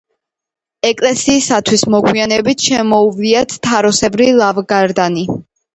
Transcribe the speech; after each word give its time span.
ეკლესიისათვის 0.89 1.85
მოგვიანებით 1.97 2.67
შემოუვლიათ 2.71 3.55
თაროსებრი 3.69 4.33
ლავგარდანი. 4.43 5.33